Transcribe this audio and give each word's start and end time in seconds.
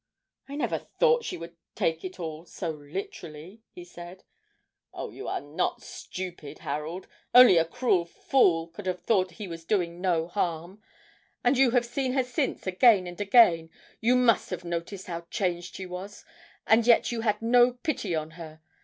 'I 0.49 0.55
never 0.55 0.79
thought 0.79 1.23
she 1.23 1.37
would 1.37 1.55
take 1.75 2.03
it 2.03 2.19
all 2.19 2.43
so 2.43 2.71
literally,' 2.71 3.61
he 3.69 3.85
said. 3.85 4.23
'Oh, 4.95 5.11
you 5.11 5.27
are 5.27 5.41
not 5.41 5.83
stupid, 5.83 6.57
Harold; 6.65 7.07
only 7.35 7.55
a 7.59 7.65
cruel 7.65 8.05
fool 8.05 8.67
could 8.69 8.87
have 8.87 9.03
thought 9.03 9.33
he 9.33 9.47
was 9.47 9.63
doing 9.63 10.01
no 10.01 10.27
harm. 10.27 10.81
And 11.43 11.55
you 11.55 11.69
have 11.77 11.85
seen 11.85 12.13
her 12.13 12.23
since 12.23 12.65
again 12.65 13.05
and 13.05 13.21
again; 13.21 13.69
you 13.99 14.15
must 14.15 14.49
have 14.49 14.65
noticed 14.65 15.05
how 15.05 15.27
changed 15.29 15.75
she 15.75 15.85
was, 15.85 16.25
and 16.65 16.87
yet 16.87 17.11
you 17.11 17.21
had 17.21 17.39
no 17.39 17.71
pity 17.73 18.15
on 18.15 18.31
her! 18.31 18.59